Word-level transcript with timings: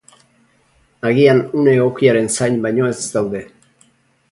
Agian 1.09 1.43
une 1.59 1.69
egokiaren 1.79 2.31
zain 2.39 2.59
baino 2.65 2.89
ez 2.95 2.97
daude. 3.19 3.45